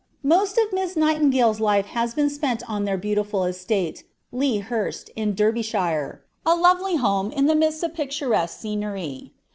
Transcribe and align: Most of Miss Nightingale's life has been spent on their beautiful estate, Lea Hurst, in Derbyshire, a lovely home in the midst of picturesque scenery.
Most 0.23 0.57
of 0.57 0.73
Miss 0.73 0.97
Nightingale's 0.97 1.59
life 1.59 1.85
has 1.85 2.15
been 2.15 2.31
spent 2.31 2.67
on 2.67 2.85
their 2.85 2.97
beautiful 2.97 3.43
estate, 3.43 4.03
Lea 4.31 4.57
Hurst, 4.57 5.11
in 5.15 5.35
Derbyshire, 5.35 6.23
a 6.43 6.55
lovely 6.55 6.95
home 6.95 7.31
in 7.31 7.45
the 7.45 7.53
midst 7.53 7.83
of 7.83 7.93
picturesque 7.93 8.59
scenery. 8.59 9.31